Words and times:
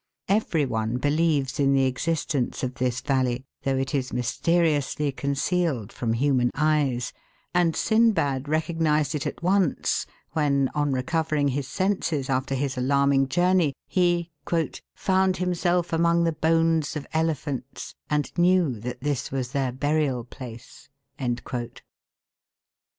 Every 0.27 0.65
one 0.65 0.97
believes 0.97 1.59
in 1.59 1.73
the 1.73 1.85
existence 1.85 2.63
of 2.63 2.73
this 2.73 3.01
valley, 3.01 3.45
though 3.61 3.77
it 3.77 3.93
is 3.93 4.11
mysteriously 4.11 5.11
concealed 5.11 5.93
from 5.93 6.13
human 6.13 6.49
eyes, 6.55 7.13
and 7.53 7.75
Sindbad 7.75 8.47
recognised 8.47 9.13
it 9.13 9.27
at 9.27 9.43
once, 9.43 10.07
when, 10.31 10.71
on 10.73 10.91
recovering 10.91 11.49
his 11.49 11.67
senses 11.67 12.31
after 12.31 12.55
his 12.55 12.79
alarming 12.79 13.27
journey, 13.27 13.75
he 13.87 14.31
"found, 14.95 15.37
himself 15.37 15.93
among 15.93 16.23
the 16.23 16.31
bones 16.31 16.95
of 16.95 17.05
elephants, 17.13 17.93
and 18.09 18.35
knew 18.39 18.79
that 18.79 19.01
this 19.01 19.31
was 19.31 19.51
their 19.51 19.71
burial 19.71 20.23
place." 20.23 20.89